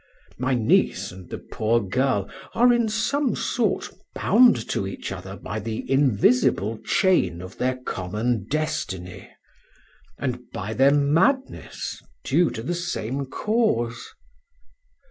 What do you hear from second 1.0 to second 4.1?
and the poor girl are in some sort